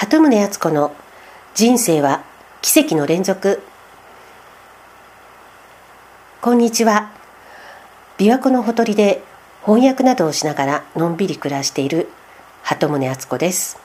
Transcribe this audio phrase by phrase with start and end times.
[0.00, 0.94] 鳩宗敦子の
[1.52, 2.24] 人生は
[2.62, 3.60] 奇跡の連続。
[6.40, 7.10] こんにちは。
[8.16, 9.22] 琵琶湖のほとりで
[9.60, 12.08] 翻訳などをしながらのんびり暮らしている
[12.62, 13.78] 鳩宗敦子です。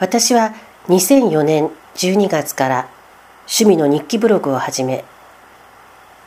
[0.00, 0.52] 私は
[0.88, 2.88] 2004年12月から
[3.42, 5.04] 趣味の日記ブログを始め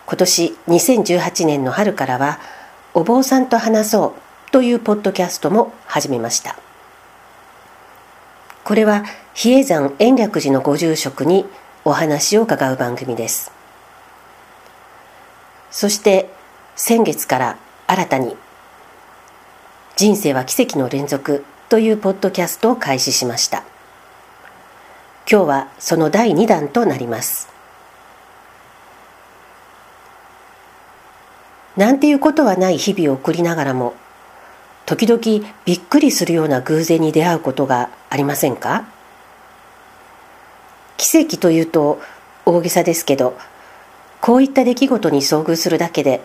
[0.05, 2.39] 今年2018年の春からは
[2.94, 4.16] お坊さんと話そ
[4.48, 6.66] うというポッドキャストも始めました。
[8.68, 11.45] これは比叡山延暦寺のご住職に
[11.85, 13.53] お話を伺う番組です。
[15.71, 16.30] そして
[16.75, 18.35] 先月から新たに
[19.95, 23.63] 「人生は奇跡の連続」というポッドキャストを開始しました。
[25.31, 27.47] 今日はその第2弾となります。
[31.77, 33.94] なんていうことはない日々を送りながらも
[34.88, 35.22] 時々
[35.66, 38.86] びっくりするような偶然に出会うことがありませんか？
[40.95, 42.00] 奇跡というと
[42.45, 43.38] 大げさですけど
[44.22, 46.22] こういった出来事に遭遇するだけで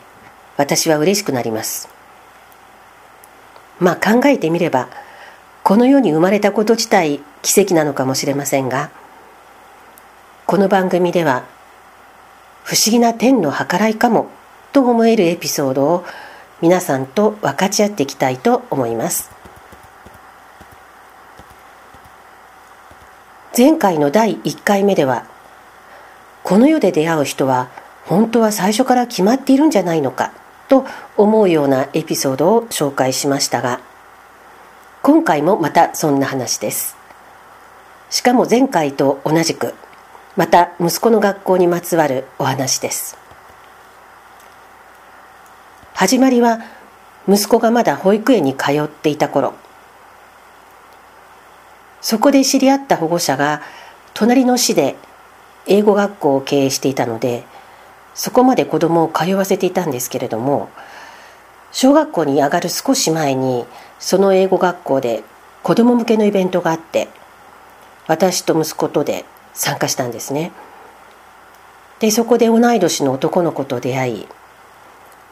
[0.56, 1.88] 私は嬉しくなります。
[3.80, 4.88] まあ考えてみれば
[5.64, 8.90] この世に生まれたこと自体奇跡なのかもしれませんが
[10.46, 11.44] この番組では
[12.62, 14.28] 不思議な天の計らいかも
[14.72, 16.04] と思えるエピソードを
[16.62, 19.32] 皆さんと分かち合っていきたいと思います。
[23.56, 25.26] 前回の第1回目では
[26.42, 27.68] この世で出会う人は
[28.06, 30.32] 本当は最初から決まっているんじゃないのか
[30.68, 33.80] と思うようなエピソードを紹介しましたが
[35.02, 36.96] 今回もまたそんな話です。
[38.08, 39.74] しかも前回と同じく
[40.36, 43.18] また息子の学校にまつわるお話です。
[46.02, 46.58] 始まりは
[47.28, 49.54] 息子がまだ保育園に通っていた頃
[52.00, 53.62] そこで知り合った保護者が
[54.12, 54.96] 隣の市で
[55.68, 57.44] 英語学校を経営していたので
[58.14, 60.70] そこまで子供を通わせていたんですけれども
[61.70, 63.64] 小学校に上がる少し前に
[64.00, 65.22] その英語学校で
[65.62, 67.10] 子供向けのイベントがあって
[68.08, 69.24] 私と息子とで
[69.54, 70.50] 参加したんですね。
[72.00, 74.26] でそこで同い年の男の子と出会い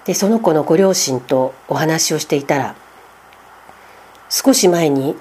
[0.05, 2.75] でその子のご両親とお話をしていたら
[4.29, 5.17] 少し前に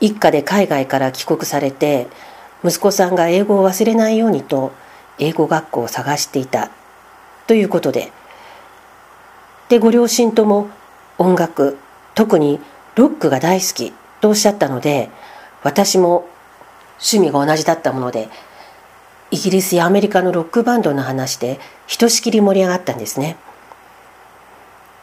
[0.00, 2.06] 一家で海外から帰国されて
[2.64, 4.72] 息子さんが英語を忘れないようにと
[5.18, 6.70] 英語学校を探していた
[7.46, 8.12] ということで
[9.68, 10.70] でご両親とも
[11.18, 11.76] 音楽
[12.14, 12.60] 特に
[12.94, 15.10] ロックが大好きとおっしゃったので
[15.62, 16.28] 私も
[16.98, 18.28] 趣味が同じだったもので
[19.30, 23.36] イギリスやアメリカのロックバンドの話でひとしきり盛り上がったんですね。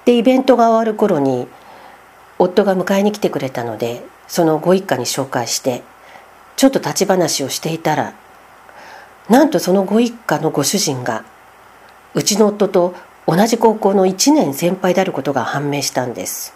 [0.06, 1.48] でイベントが終わる頃に
[2.38, 5.84] 夫が迎えに来てくれたのでそのご一家に紹介して
[6.56, 8.14] ちょっと立ち話をしていたら
[9.30, 11.26] なんとそのご一家のご主人が
[12.14, 12.96] うちの夫と
[13.28, 16.54] 同じ高校の1年先輩であることが判明したんです。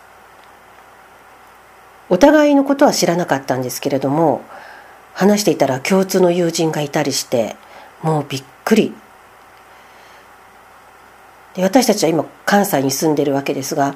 [2.09, 4.41] お互いのことは知らなかったんですけれども
[5.13, 7.55] 話していたら共通の友人がいたりして
[8.01, 8.93] もうびっくり。
[11.55, 13.95] で私たちは今関西に住んでるわけですが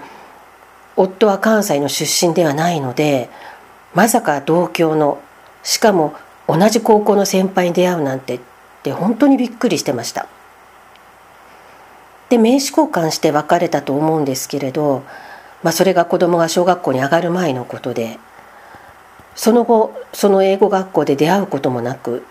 [0.95, 3.29] 夫は関西の出身ではないので
[3.93, 5.21] まさか同郷の
[5.63, 6.15] しかも
[6.47, 8.39] 同じ高校の先輩に出会うなんてっ
[8.83, 10.27] て本当にびっくりしてました。
[12.29, 15.03] で名刺交換して別れたと思うんですけれど、
[15.61, 18.17] まあ、それが子供が小学校に上がる前のことで
[19.35, 22.25] その後その英語学校で出会うこともなく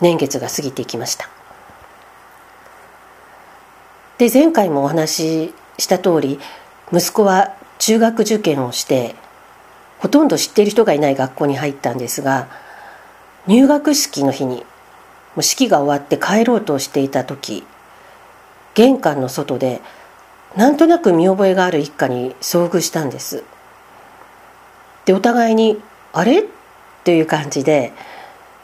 [0.00, 1.28] 年月が過ぎていきました。
[4.20, 6.38] で前回もお話しした通り
[6.92, 9.14] 息子は中学受験をして
[9.98, 12.46] ほとんど知っている人がいない学校に入ったんですが
[13.46, 14.64] 入学式の日にも
[15.38, 17.64] う式が終わって帰ろうとしていた時
[18.74, 19.80] 玄関の外で
[20.54, 23.42] なんとなく見覚えがある一家に遭遇したんです。
[25.06, 25.80] でお互いに
[26.12, 26.44] 「あれ?」
[27.04, 27.94] という感じで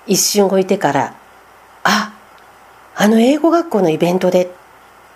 [0.07, 1.15] 一瞬置いてから
[1.83, 2.13] 「あ
[2.95, 4.51] あの英語学校のイベントで」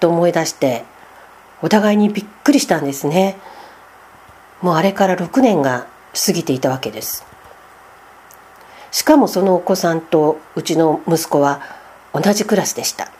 [0.00, 0.84] と思い出して
[1.62, 3.36] お互いにびっくりしたんですね。
[4.62, 5.86] もうあれから6年が
[6.26, 7.24] 過ぎていたわけです。
[8.90, 11.60] しかもそのお子さんとうちの息子は
[12.12, 13.10] 同じクラスでした。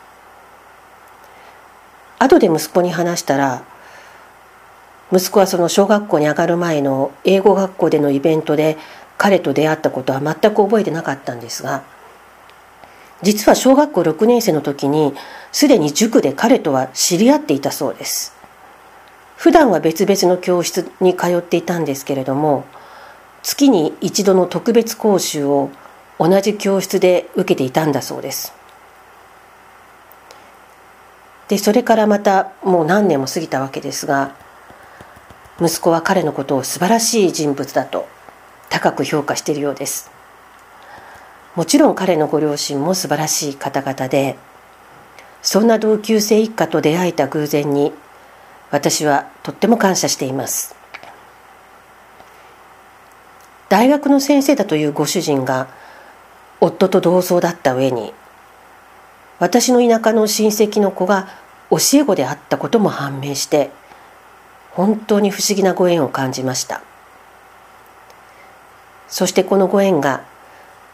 [2.19, 3.63] 後で息子に話したら
[5.11, 8.77] 息子はその小学校に上がる前の英語学校でのイベントで
[9.17, 11.83] 彼と出会ったことは全く覚えてなかったんですが
[13.21, 15.13] 実は小学校6年生の時に
[15.51, 18.35] すでに塾で彼とは知り合っていたそうです。
[19.37, 22.63] 普段は別々の教室に通っていたんですけれども
[23.41, 25.71] 月に一度の特別講習を
[26.19, 28.53] 同じ教室で受けていたんだそうです。
[31.47, 34.35] でそれからまたもう何年も過ぎたわけですが
[35.59, 38.07] 息子は彼のことを素晴らしい人物だと
[38.69, 40.20] 高く評価しているようです。
[41.55, 44.37] もちろん彼のご両親も素晴らしい方々で
[45.41, 47.91] そんな同級生一家と出会えた偶然に
[48.69, 50.75] 私はとっても感謝しています。
[53.67, 55.67] 大学の先生だというご主人が
[56.59, 58.13] 夫と同窓だった上に
[59.39, 61.29] 私の田舎の親戚の子が
[61.69, 63.71] 教え子であったことも判明して
[64.71, 66.81] 本当に不思議なご縁を感じました。
[69.07, 70.23] そしてこのご縁が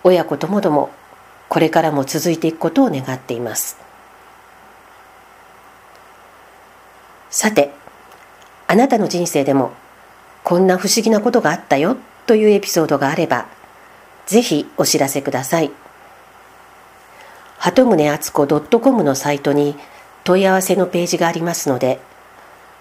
[0.03, 0.89] 親子ともども
[1.49, 3.77] これからも続いていくことを願っています。
[7.29, 7.71] さて
[8.67, 9.71] あなたの人生でも
[10.43, 13.47] こんな不思議なことがあったよというエピソードがあれば
[14.25, 15.71] ぜひお知らせください。
[17.57, 19.75] 鳩宗敦子 .com のサイトに
[20.23, 21.99] 問い合わせのページがありますので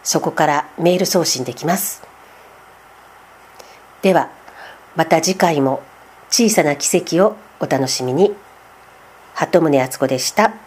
[0.02, 2.02] そこからメール送信できます。
[4.02, 4.30] では
[4.94, 5.82] また次回も
[6.30, 8.34] 小さな奇跡をお楽しみに
[9.34, 10.65] 鳩宗敦子でした。